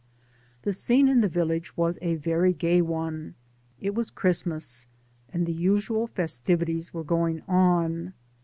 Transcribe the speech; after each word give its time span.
The 0.63 0.73
scene 0.73 1.07
in 1.07 1.21
the 1.21 1.27
village 1.29 1.77
was 1.77 1.99
a 2.01 2.15
very 2.15 2.53
gay 2.53 2.81
one. 2.81 3.35
It 3.79 3.93
was 3.93 4.09
Christmas, 4.09 4.87
and 5.31 5.45
the 5.45 5.53
usual 5.53 6.07
festi 6.07 6.57
vities 6.57 6.91
were 6.91 7.03
going 7.03 7.43
on. 7.47 8.15